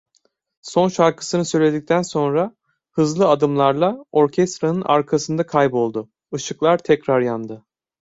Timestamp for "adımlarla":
3.29-4.05